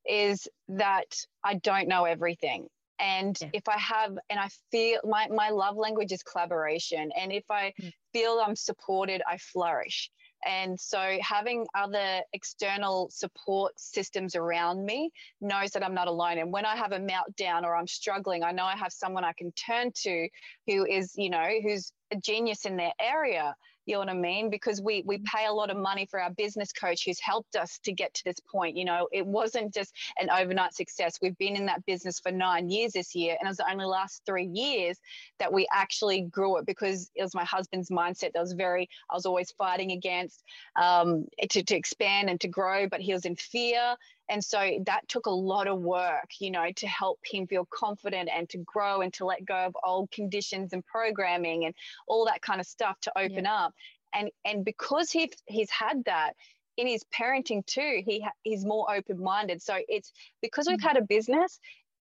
[0.08, 2.68] is that i don't know everything.
[3.00, 3.50] And yeah.
[3.54, 7.10] if i have and i feel my, my love language is collaboration.
[7.20, 7.92] And if i mm.
[8.14, 10.12] feel i'm supported i flourish
[10.46, 16.38] and so having other external support systems around me knows that I'm not alone.
[16.38, 19.34] And when I have a meltdown or I'm struggling, I know I have someone I
[19.34, 20.28] can turn to
[20.68, 24.50] who is, you know, who's a genius in their area you know what I mean?
[24.50, 27.80] Because we we pay a lot of money for our business coach who's helped us
[27.84, 28.78] to get to this point.
[28.78, 31.20] You know, it wasn't just an overnight success.
[31.22, 33.86] We've been in that business for nine years this year, and it was the only
[33.86, 34.98] last three years
[35.40, 39.16] that we actually grew it because it was my husband's mindset that was very I
[39.16, 40.44] was always fighting against
[40.82, 43.96] um, to to expand and to grow, but he was in fear
[44.34, 48.32] and so that took a lot of work, you know, to help him feel confident
[48.36, 51.76] and to grow and to let go of old conditions and programming and
[52.08, 53.66] all that kind of stuff to open yeah.
[53.66, 53.74] up.
[54.12, 56.34] And and because he he's had that,
[56.78, 59.62] in his parenting too, he ha- he's more open minded.
[59.62, 60.88] So it's because we've mm.
[60.88, 61.60] had a business,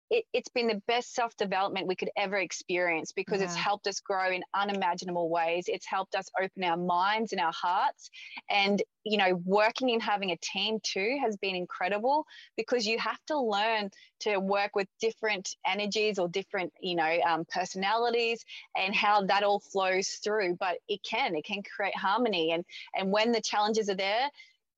[0.09, 3.99] it, has been the best self development we could ever experience because it's helped us
[3.99, 5.65] grow in unimaginable ways.
[5.67, 8.09] It's helped us open our minds and our hearts.
[8.49, 13.19] And, you know, working and having a team too has been incredible because you have
[13.27, 13.89] to learn
[14.21, 18.43] to work with different energies or different, you know, um, personalities
[18.77, 20.55] and how that all flows through.
[20.59, 22.51] But it can, it can create harmony.
[22.51, 22.63] And,
[22.95, 24.29] and when the challenges are there,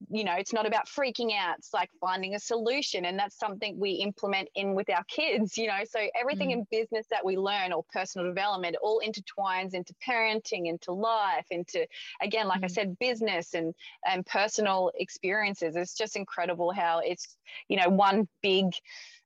[0.10, 3.78] you know it's not about freaking out it's like finding a solution and that's something
[3.78, 6.54] we implement in with our kids you know so everything mm.
[6.54, 11.86] in business that we learn or personal development all intertwines into parenting into life into
[12.22, 12.66] again like mm.
[12.66, 13.74] i said business and
[14.10, 17.36] and personal experiences it's just incredible how it's
[17.68, 18.68] you know one big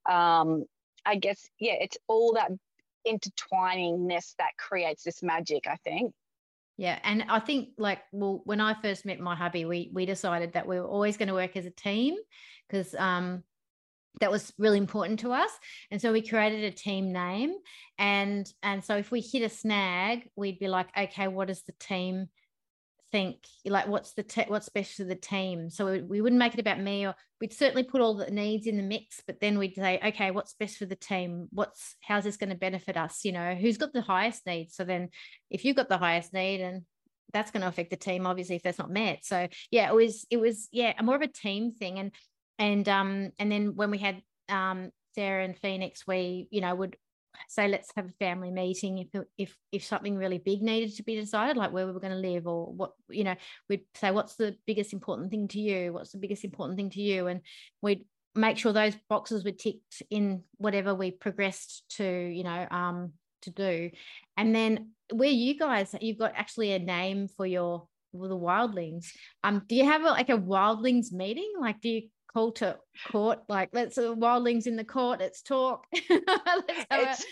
[0.09, 0.65] um
[1.05, 2.51] i guess yeah it's all that
[3.07, 6.13] intertwiningness that creates this magic i think
[6.77, 10.53] yeah, and I think like well, when I first met my hubby, we we decided
[10.53, 12.15] that we were always going to work as a team
[12.67, 13.43] because um,
[14.21, 15.51] that was really important to us,
[15.91, 17.53] and so we created a team name,
[17.99, 21.73] and and so if we hit a snag, we'd be like, okay, what does the
[21.73, 22.27] team
[23.13, 25.69] think like what's the te- what's best for the team?
[25.69, 28.65] So we, we wouldn't make it about me or we'd certainly put all the needs
[28.65, 31.47] in the mix but then we'd say okay what's best for the team?
[31.52, 33.23] What's how's this going to benefit us?
[33.23, 35.10] You know who's got the highest needs so then
[35.52, 36.82] if you've got the highest need and
[37.34, 39.19] that's going to affect the team obviously if that's not met.
[39.23, 41.99] So yeah it was it was yeah a more of a team thing.
[41.99, 42.12] And
[42.58, 46.97] and um and then when we had um Sarah and Phoenix we you know would
[47.48, 51.15] say let's have a family meeting if if if something really big needed to be
[51.15, 53.36] decided like where we were going to live or what you know
[53.69, 55.93] we'd say what's the biggest important thing to you?
[55.93, 57.28] What's the biggest important thing to you?
[57.28, 57.41] And
[57.82, 63.13] we'd make sure those boxes were ticked in whatever we progressed to you know um
[63.43, 63.91] to do.
[64.38, 69.08] And then where you guys you've got actually a name for your for the wildlings.
[69.43, 71.52] Um do you have a, like a wildlings meeting?
[71.60, 72.02] Like do you
[72.34, 72.78] call to
[73.10, 77.26] court like let's uh, wildlings in the court let's talk it's,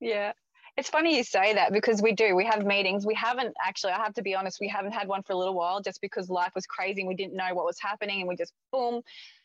[0.00, 0.32] yeah
[0.76, 3.98] it's funny you say that because we do we have meetings we haven't actually i
[3.98, 6.52] have to be honest we haven't had one for a little while just because life
[6.54, 9.00] was crazy and we didn't know what was happening and we just boom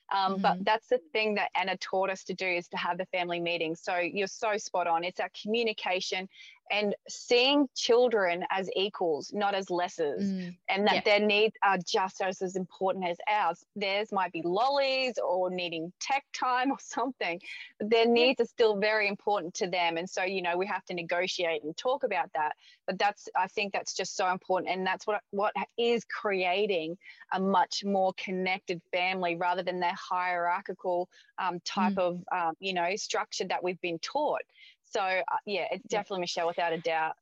[0.09, 0.41] um, mm-hmm.
[0.41, 3.39] But that's the thing that Anna taught us to do is to have the family
[3.39, 3.75] meeting.
[3.75, 5.03] So you're so spot on.
[5.03, 6.29] It's our communication
[6.71, 10.55] and seeing children as equals, not as lessers, mm.
[10.69, 11.01] and that yeah.
[11.05, 13.63] their needs are just as, as important as ours.
[13.75, 17.39] Theirs might be lollies or needing tech time or something,
[17.79, 18.43] but their needs yeah.
[18.43, 19.97] are still very important to them.
[19.97, 22.53] And so, you know, we have to negotiate and talk about that.
[22.85, 24.71] But that's, I think that's just so important.
[24.71, 26.97] And that's what, what is creating
[27.33, 31.99] a much more connected family rather than that hierarchical um, type mm.
[31.99, 34.41] of, um, you know, structure that we've been taught.
[34.89, 37.13] So uh, yeah, it's definitely Michelle without a doubt.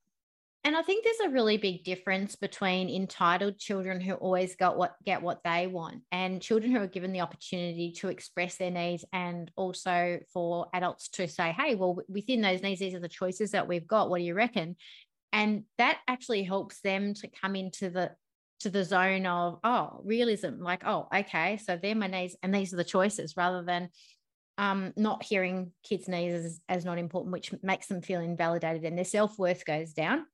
[0.65, 4.95] And I think there's a really big difference between entitled children who always got what
[5.05, 9.05] get what they want and children who are given the opportunity to express their needs
[9.13, 13.51] and also for adults to say, hey, well, within those needs, these are the choices
[13.51, 14.09] that we've got.
[14.09, 14.75] What do you reckon?
[15.31, 18.15] And that actually helps them to come into the
[18.61, 22.73] to the zone of oh realism like oh okay so they're my needs and these
[22.73, 23.89] are the choices rather than
[24.57, 28.97] um, not hearing kids' needs as, as not important, which makes them feel invalidated and
[28.97, 30.25] their self worth goes down.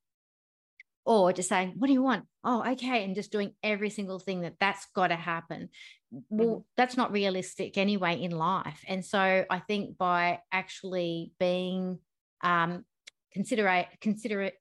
[1.04, 2.26] Or just saying, What do you want?
[2.44, 3.04] Oh, okay.
[3.04, 5.70] And just doing every single thing that that's got to happen.
[6.30, 6.62] Well, mm-hmm.
[6.78, 8.84] that's not realistic anyway in life.
[8.88, 11.98] And so I think by actually being
[12.44, 12.86] um,
[13.34, 14.54] considerate, considerate,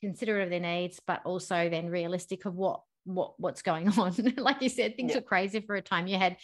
[0.00, 4.14] considerate of their needs, but also then realistic of what what what's going on.
[4.36, 5.18] like you said, things yeah.
[5.18, 6.06] were crazy for a time.
[6.06, 6.36] You had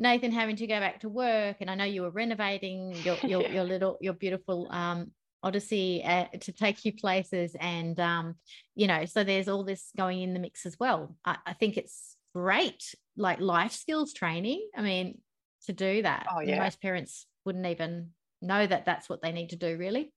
[0.00, 3.42] Nathan having to go back to work, and I know you were renovating your your,
[3.42, 8.34] your little your beautiful um, Odyssey uh, to take you places, and um,
[8.74, 11.16] you know, so there's all this going in the mix as well.
[11.24, 14.66] I, I think it's great, like life skills training.
[14.74, 15.20] I mean,
[15.66, 16.58] to do that, oh, yeah.
[16.58, 18.10] most parents wouldn't even
[18.40, 20.12] know that that's what they need to do, really.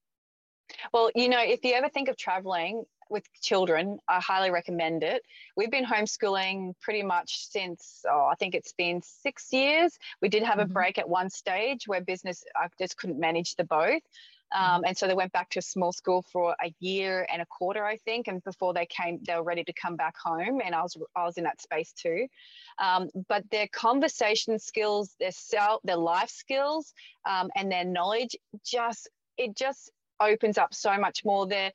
[0.94, 5.22] Well, you know, if you ever think of traveling, with children, I highly recommend it.
[5.56, 9.98] We've been homeschooling pretty much since, oh, I think it's been six years.
[10.20, 10.70] We did have mm-hmm.
[10.70, 14.02] a break at one stage where business, I just couldn't manage the both.
[14.54, 17.46] Um, and so they went back to a small school for a year and a
[17.46, 18.28] quarter, I think.
[18.28, 20.60] And before they came, they were ready to come back home.
[20.64, 22.28] And I was, I was in that space too.
[22.78, 26.92] Um, but their conversation skills, their self, their life skills,
[27.28, 29.90] um, and their knowledge just, it just
[30.20, 31.48] opens up so much more.
[31.48, 31.72] They're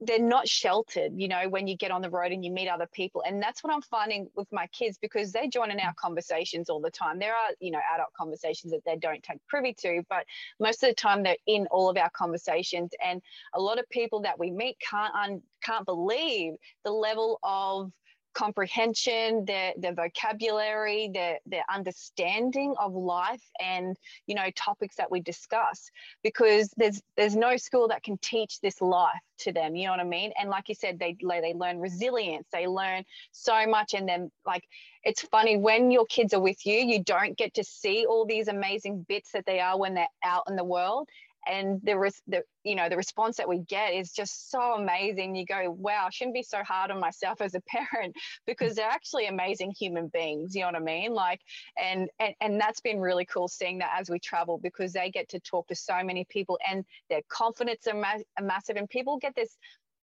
[0.00, 2.88] they're not sheltered, you know, when you get on the road and you meet other
[2.92, 3.22] people.
[3.26, 6.80] And that's what I'm finding with my kids because they join in our conversations all
[6.80, 7.18] the time.
[7.18, 10.24] There are, you know, adult conversations that they don't take privy to, but
[10.60, 12.92] most of the time they're in all of our conversations.
[13.04, 13.20] And
[13.54, 17.90] a lot of people that we meet can't un- can't believe the level of
[18.34, 25.20] comprehension, their their vocabulary, their their understanding of life, and you know topics that we
[25.20, 25.90] discuss.
[26.22, 29.76] Because there's there's no school that can teach this life to them.
[29.76, 30.32] You know what I mean?
[30.40, 32.46] And like you said, they they learn resilience.
[32.52, 34.64] They learn so much, and then like
[35.04, 38.48] it's funny when your kids are with you, you don't get to see all these
[38.48, 41.08] amazing bits that they are when they're out in the world
[41.48, 45.34] and the, res- the you know the response that we get is just so amazing.
[45.34, 48.14] You go wow i shouldn't be so hard on myself as a parent
[48.46, 51.12] because they're actually amazing human beings you know what i mean?
[51.12, 51.40] Like
[51.82, 55.28] and and, and that's been really cool seeing that as we travel because they get
[55.30, 59.34] to talk to so many people and their confidence are, ma- massive and people get
[59.34, 59.56] this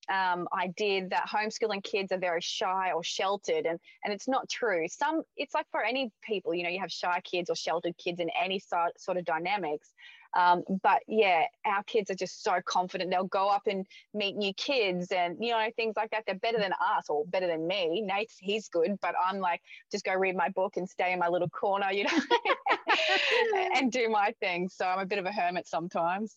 [0.09, 4.87] um, idea that homeschooling kids are very shy or sheltered and and it's not true.
[4.89, 8.21] Some it's like for any people you know you have shy kids or sheltered kids
[8.21, 9.93] in any sort, sort of dynamics
[10.37, 13.11] um, but yeah, our kids are just so confident.
[13.11, 16.25] They'll go up and meet new kids and, you know, things like that.
[16.27, 18.03] They're better than us or better than me.
[18.03, 21.29] Nate's, he's good, but I'm like, just go read my book and stay in my
[21.29, 22.11] little corner, you know,
[23.75, 24.69] and do my thing.
[24.69, 26.37] So I'm a bit of a hermit sometimes.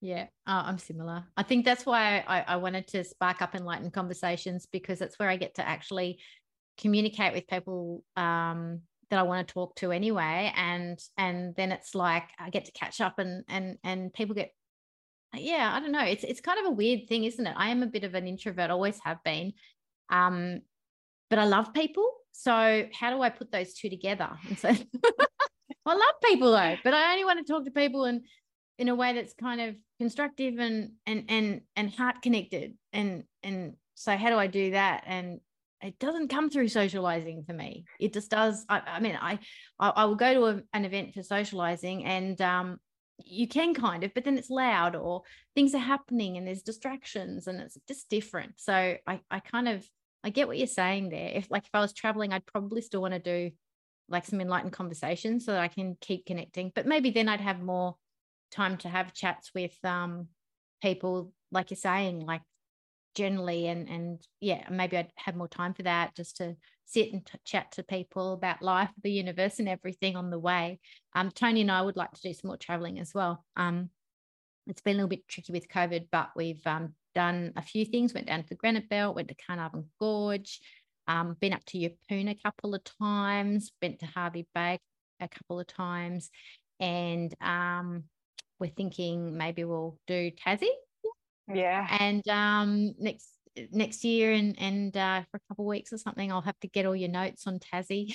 [0.00, 1.24] Yeah, uh, I'm similar.
[1.36, 5.28] I think that's why I, I wanted to spark up enlightened conversations because that's where
[5.28, 6.18] I get to actually
[6.76, 8.80] communicate with people um,
[9.12, 10.52] that I want to talk to anyway.
[10.56, 14.52] And and then it's like I get to catch up and and and people get
[15.34, 16.04] yeah, I don't know.
[16.04, 17.54] It's it's kind of a weird thing, isn't it?
[17.56, 19.52] I am a bit of an introvert, always have been.
[20.10, 20.60] Um,
[21.30, 22.10] but I love people.
[22.32, 24.30] So how do I put those two together?
[24.48, 24.68] And so
[25.86, 28.22] I love people though, but I only want to talk to people and
[28.78, 32.74] in a way that's kind of constructive and and and and heart connected.
[32.94, 35.04] And and so how do I do that?
[35.06, 35.40] And
[35.82, 37.84] it doesn't come through socializing for me.
[37.98, 39.38] It just does i, I mean I,
[39.78, 42.78] I, I will go to a, an event for socializing and um
[43.24, 45.22] you can kind of but then it's loud or
[45.54, 48.54] things are happening and there's distractions and it's just different.
[48.56, 48.72] So
[49.06, 49.86] i i kind of
[50.24, 51.30] i get what you're saying there.
[51.34, 53.50] If like if i was traveling i'd probably still want to do
[54.08, 56.72] like some enlightened conversations so that i can keep connecting.
[56.74, 57.96] But maybe then i'd have more
[58.50, 60.28] time to have chats with um
[60.82, 62.42] people like you're saying like
[63.14, 67.24] generally and and yeah maybe i'd have more time for that just to sit and
[67.24, 70.78] t- chat to people about life the universe and everything on the way.
[71.14, 73.44] Um tony and i would like to do some more traveling as well.
[73.56, 73.90] Um
[74.66, 78.14] it's been a little bit tricky with covid but we've um done a few things.
[78.14, 80.60] Went down to the granite belt went to carnarvon gorge
[81.06, 84.78] um been up to yeppoon a couple of times been to Hervey Bay
[85.20, 86.30] a couple of times
[86.80, 88.04] and um
[88.58, 90.68] we're thinking maybe we'll do tassie
[91.48, 91.86] yeah.
[91.98, 93.28] And um, next
[93.70, 96.68] next year and and uh, for a couple of weeks or something, I'll have to
[96.68, 98.14] get all your notes on Tassie.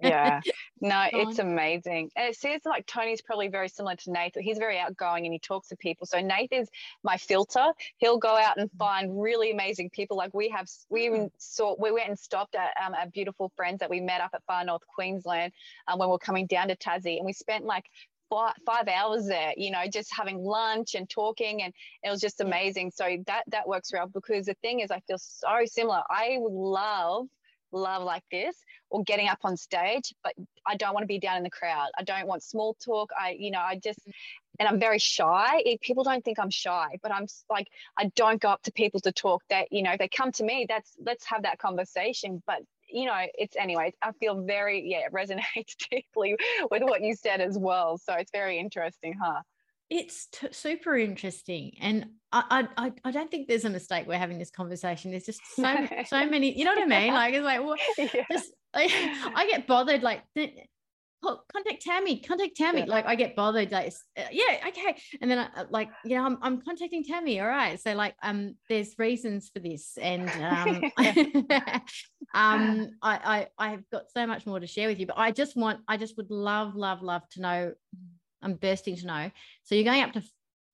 [0.00, 0.40] yeah,
[0.80, 2.10] no, it's amazing.
[2.16, 4.34] And It says like Tony's probably very similar to Nate.
[4.38, 6.06] He's very outgoing and he talks to people.
[6.06, 6.68] So Nate is
[7.02, 7.72] my filter.
[7.98, 8.78] He'll go out and mm.
[8.78, 10.16] find really amazing people.
[10.16, 11.30] Like we have, we even mm.
[11.38, 14.42] saw, we went and stopped at um, our beautiful friends that we met up at
[14.46, 15.52] Far North Queensland
[15.88, 17.86] um, when we are coming down to Tassie, and we spent like
[18.34, 21.62] five, five hours there, you know, just having lunch and talking.
[21.62, 22.90] And it was just amazing.
[22.94, 26.02] So that, that works well because the thing is, I feel so similar.
[26.10, 27.26] I would love,
[27.72, 28.56] love like this
[28.90, 30.32] or getting up on stage, but
[30.66, 31.88] I don't want to be down in the crowd.
[31.98, 33.10] I don't want small talk.
[33.18, 33.98] I, you know, I just,
[34.58, 35.62] and I'm very shy.
[35.80, 37.68] People don't think I'm shy, but I'm like,
[37.98, 40.66] I don't go up to people to talk that, you know, they come to me,
[40.68, 42.42] that's, let's have that conversation.
[42.46, 42.60] But
[42.94, 46.36] you know, it's anyway, I feel very, yeah, it resonates deeply
[46.70, 47.98] with what you said as well.
[47.98, 49.42] So it's very interesting, huh?
[49.90, 51.72] It's t- super interesting.
[51.80, 55.10] And I, I, I don't think there's a mistake we're having this conversation.
[55.10, 57.12] There's just so, so many, you know what I mean?
[57.12, 58.24] Like, it's like, well, yeah.
[58.30, 60.22] just, like, I get bothered, like,
[61.52, 62.80] contact Tammie, contact Tammie.
[62.80, 62.86] Yeah.
[62.86, 64.96] Like I get bothered, like, uh, yeah, okay.
[65.20, 67.40] And then I, uh, like, you know, I'm, I'm contacting Tammie.
[67.40, 67.80] All right.
[67.80, 69.96] So like, um, there's reasons for this.
[70.00, 70.90] And, um,
[72.34, 75.56] um, I, I, I've got so much more to share with you, but I just
[75.56, 77.72] want, I just would love, love, love to know.
[78.42, 79.30] I'm bursting to know.
[79.62, 80.22] So you're going up to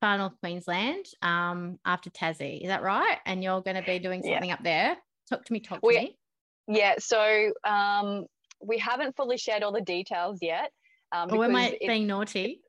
[0.00, 3.18] far north Queensland, um, after Tassie, is that right?
[3.26, 4.54] And you're going to be doing something yeah.
[4.54, 4.96] up there.
[5.28, 6.18] Talk to me, talk to we, me.
[6.66, 6.94] Yeah.
[6.98, 8.26] So, um,
[8.60, 10.70] we haven't fully shared all the details yet.
[11.12, 12.60] Um, or am I being naughty?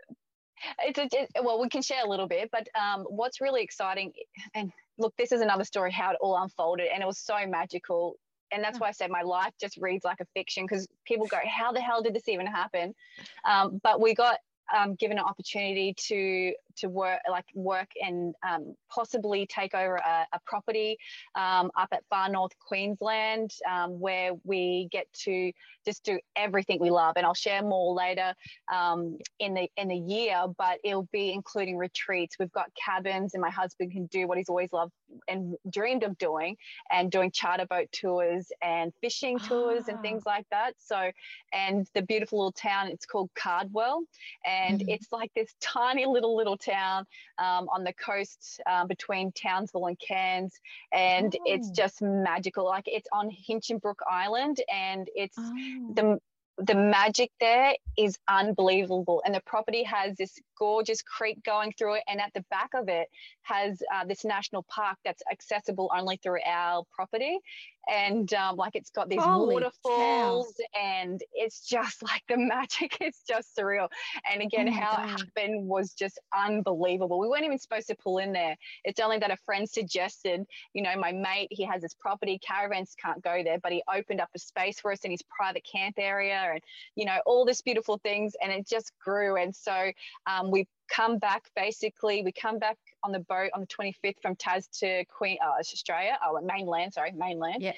[0.79, 4.11] It's a, it, well, we can share a little bit, but um, what's really exciting,
[4.53, 8.15] and look, this is another story how it all unfolded, and it was so magical.
[8.53, 11.37] And that's why I said my life just reads like a fiction because people go,
[11.45, 12.93] How the hell did this even happen?
[13.49, 14.37] Um, but we got
[14.75, 20.25] um, given an opportunity to to work like work and um, possibly take over a,
[20.33, 20.97] a property
[21.35, 25.51] um, up at far north Queensland um, where we get to
[25.85, 27.13] just do everything we love.
[27.17, 28.33] And I'll share more later
[28.73, 32.37] um, in the in the year but it'll be including retreats.
[32.39, 34.91] We've got cabins and my husband can do what he's always loved
[35.27, 36.55] and dreamed of doing
[36.91, 40.73] and doing charter boat tours and fishing tours and things like that.
[40.77, 41.11] So
[41.53, 44.03] and the beautiful little town it's called Cardwell.
[44.45, 44.89] and mm-hmm.
[44.89, 47.05] it's like this tiny little little town
[47.37, 50.53] um, on the coast um, between Townsville and Cairns,
[50.91, 51.43] and oh.
[51.45, 52.65] it's just magical.
[52.65, 55.93] Like it's on Hinchinbrook Island, and it's oh.
[55.95, 56.19] the
[56.57, 59.21] the magic there is unbelievable.
[59.25, 62.03] And the property has this gorgeous creek going through it.
[62.07, 63.07] And at the back of it
[63.43, 67.39] has uh, this national park that's accessible only through our property
[67.89, 70.79] and um, like it's got these Holy waterfalls cow.
[70.81, 73.87] and it's just like the magic is just surreal
[74.31, 75.05] and again oh how God.
[75.05, 79.17] it happened was just unbelievable we weren't even supposed to pull in there it's only
[79.17, 83.41] that a friend suggested you know my mate he has his property caravans can't go
[83.43, 86.61] there but he opened up a space for us in his private camp area and
[86.95, 89.91] you know all this beautiful things and it just grew and so
[90.27, 94.35] um, we come back basically we come back on the boat on the 25th from
[94.35, 97.61] Tas to Queen, uh, Australia, oh, mainland, sorry, mainland.
[97.61, 97.73] Yeah.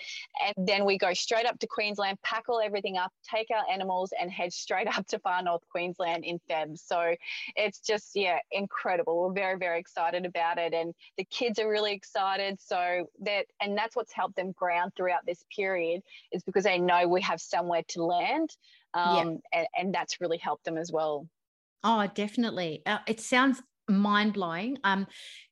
[0.45, 4.13] And then we go straight up to Queensland, pack all everything up, take our animals,
[4.19, 6.77] and head straight up to far north Queensland in Feb.
[6.77, 7.15] So
[7.55, 9.21] it's just, yeah, incredible.
[9.21, 10.73] We're very, very excited about it.
[10.73, 12.59] And the kids are really excited.
[12.61, 16.01] So that, and that's what's helped them ground throughout this period
[16.31, 18.49] is because they know we have somewhere to land.
[18.95, 19.59] Um, yeah.
[19.59, 21.27] and, and that's really helped them as well.
[21.83, 22.81] Oh, definitely.
[22.85, 24.77] Uh, it sounds mind blowing.
[24.83, 25.07] Um,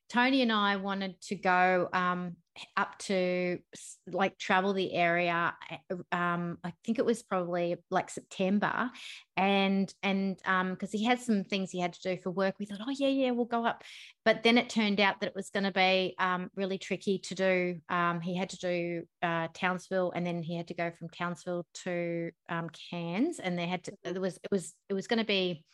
[0.08, 2.36] Tony and I wanted to go um,
[2.76, 3.58] up to
[4.06, 5.54] like travel the area.
[5.70, 8.90] Eh, um, I think it was probably like September,
[9.38, 12.66] and and um, because he had some things he had to do for work, we
[12.66, 13.84] thought, oh yeah, yeah, we'll go up.
[14.24, 17.34] But then it turned out that it was going to be um, really tricky to
[17.34, 17.80] do.
[17.88, 21.66] Um, he had to do uh, Townsville, and then he had to go from Townsville
[21.84, 23.92] to um, Cairns, and they had to.
[24.04, 25.64] It was it was it was going to be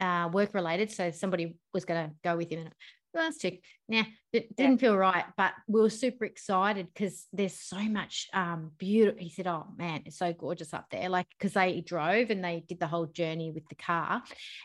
[0.00, 0.90] uh, work related.
[0.90, 2.60] So somebody was going to go with him.
[2.60, 2.74] And
[3.14, 3.54] last check.
[3.88, 4.88] Nah, it didn't yeah.
[4.88, 9.20] feel right, but we were super excited because there's so much um beautiful.
[9.20, 12.64] He said, "Oh man, it's so gorgeous up there." Like because they drove and they
[12.68, 14.22] did the whole journey with the car,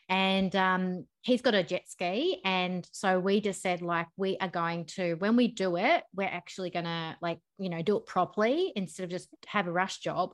[0.10, 4.50] and um he's got a jet ski, and so we just said like we are
[4.50, 8.72] going to when we do it, we're actually gonna like you know do it properly
[8.76, 10.34] instead of just have a rush job.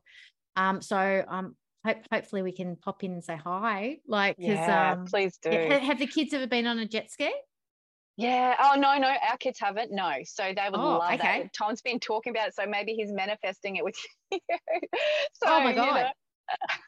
[0.56, 3.98] Um, so um, hope hopefully we can pop in and say hi.
[4.08, 5.50] Like, yeah, um, please do.
[5.50, 7.32] Have, have the kids ever been on a jet ski?
[8.18, 8.56] Yeah.
[8.60, 9.92] Oh no, no, our kids haven't.
[9.92, 10.12] No.
[10.26, 11.44] So they would oh, love okay.
[11.44, 11.54] that.
[11.54, 13.96] Tom's been talking about it, so maybe he's manifesting it with
[14.32, 14.40] you.
[14.52, 16.12] so, oh my god.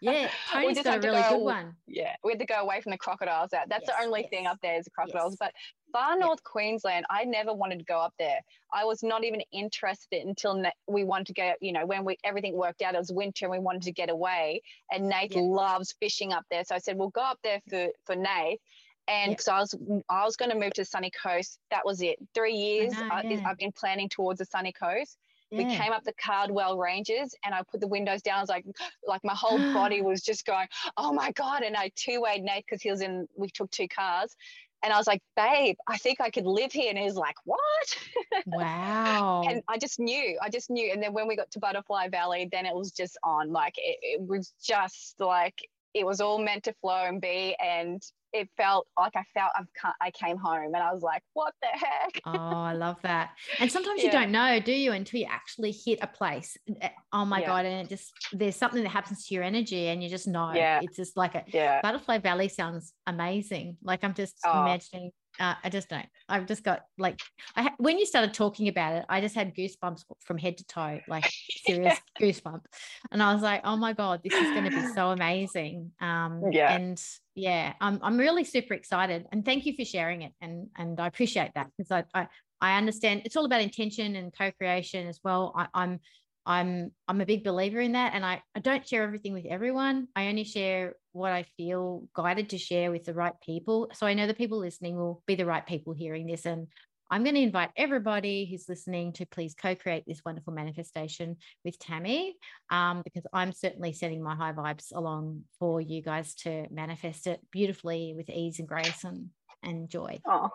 [0.01, 1.75] You know, yeah, Tony's got a really go, good one.
[1.87, 3.49] Yeah, we had to go away from the crocodiles.
[3.51, 4.29] That's yes, the only yes.
[4.29, 5.37] thing up there is the crocodiles.
[5.39, 5.49] Yes.
[5.49, 5.53] But
[5.91, 6.43] far north.
[6.43, 8.39] Queensland, I never wanted to go up there.
[8.73, 11.53] I was not even interested until we wanted to go.
[11.61, 14.09] You know, when we everything worked out, it was winter and we wanted to get
[14.09, 14.61] away.
[14.91, 15.41] And Nate yeah.
[15.41, 18.61] loves fishing up there, so I said we'll go up there for for Nate.
[19.07, 19.55] And because yeah.
[19.55, 19.75] I was
[20.09, 21.59] I was going to move to the sunny coast.
[21.71, 22.17] That was it.
[22.33, 25.17] Three years I, I've been planning towards the sunny coast.
[25.51, 25.57] Yeah.
[25.57, 28.37] We came up the Cardwell Ranges and I put the windows down.
[28.37, 28.65] I was like,
[29.07, 30.67] like my whole body was just going,
[30.97, 31.63] oh my God.
[31.63, 34.35] And I two wayed Nate because he was in, we took two cars.
[34.83, 36.89] And I was like, babe, I think I could live here.
[36.89, 37.59] And he was like, what?
[38.47, 39.43] Wow.
[39.47, 40.91] and I just knew, I just knew.
[40.91, 43.51] And then when we got to Butterfly Valley, then it was just on.
[43.51, 45.55] Like it, it was just like,
[45.93, 47.55] it was all meant to flow and be.
[47.63, 48.01] And
[48.33, 49.67] it felt like I felt I've
[49.99, 52.21] I came home and I was like, what the heck?
[52.25, 53.31] oh, I love that.
[53.59, 54.05] And sometimes yeah.
[54.05, 56.57] you don't know, do you, until you actually hit a place.
[56.81, 57.47] Eh, oh my yeah.
[57.47, 57.65] God.
[57.65, 60.53] And it just, there's something that happens to your energy and you just know.
[60.53, 60.79] Yeah.
[60.81, 61.81] It's just like a yeah.
[61.81, 63.77] Butterfly Valley sounds amazing.
[63.83, 64.61] Like I'm just oh.
[64.61, 65.11] imagining
[65.41, 66.05] uh, I just don't.
[66.29, 67.19] I've just got like
[67.55, 70.65] I ha- when you started talking about it, I just had goosebumps from head to
[70.65, 71.29] toe, like
[71.65, 72.65] serious goosebumps,
[73.11, 75.91] and I was like, oh my god, this is going to be so amazing.
[75.99, 80.33] Um, yeah, and yeah, I'm I'm really super excited, and thank you for sharing it,
[80.41, 82.27] and and I appreciate that because I, I
[82.61, 85.53] I understand it's all about intention and co-creation as well.
[85.57, 85.99] I, I'm
[86.45, 90.07] I'm I'm a big believer in that and I, I don't share everything with everyone.
[90.15, 93.89] I only share what I feel guided to share with the right people.
[93.93, 96.45] So I know the people listening will be the right people hearing this.
[96.45, 96.67] And
[97.09, 101.35] I'm going to invite everybody who's listening to please co-create this wonderful manifestation
[101.65, 102.35] with Tammie,
[102.69, 107.41] um, because I'm certainly sending my high vibes along for you guys to manifest it
[107.51, 109.27] beautifully with ease and grace and,
[109.61, 110.19] and joy.
[110.25, 110.51] Oh,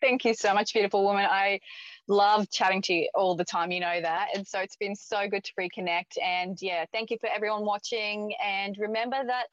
[0.00, 1.24] Thank you so much, beautiful woman.
[1.24, 1.60] I
[2.08, 3.70] love chatting to you all the time.
[3.70, 4.28] You know that.
[4.34, 6.18] And so it's been so good to reconnect.
[6.22, 8.34] And yeah, thank you for everyone watching.
[8.44, 9.46] And remember that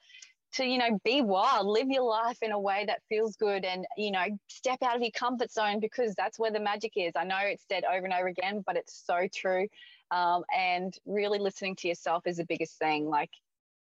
[0.54, 3.86] to you know be wild live your life in a way that feels good and
[3.98, 7.24] you know step out of your comfort zone because that's where the magic is i
[7.24, 9.68] know it's said over and over again but it's so true
[10.12, 13.30] um, and really listening to yourself is the biggest thing like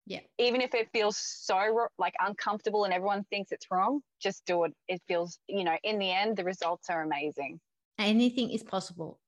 [0.06, 4.64] yeah even if it feels so like uncomfortable and everyone thinks it's wrong just do
[4.64, 7.60] it it feels you know in the end the results are amazing
[8.00, 9.20] anything is possible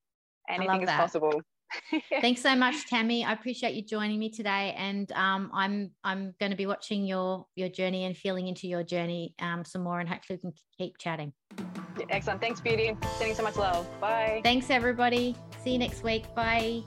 [0.50, 1.00] anything is that.
[1.00, 1.42] possible
[2.22, 3.24] Thanks so much, Tammie.
[3.24, 7.46] I appreciate you joining me today, and um, I'm I'm going to be watching your
[7.56, 10.98] your journey and feeling into your journey um, some more, and hopefully we can keep
[10.98, 11.34] chatting.
[12.10, 12.42] Excellent.
[12.42, 12.96] Thanks, Beauty.
[13.18, 13.88] Sending so much love.
[14.00, 14.42] Bye.
[14.44, 15.36] Thanks, everybody.
[15.64, 16.34] See you next week.
[16.36, 16.84] Bye.